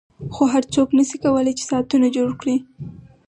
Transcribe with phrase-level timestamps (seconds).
[0.33, 2.55] خو هر څوک نشي کولای چې ساعتونه جوړ کړي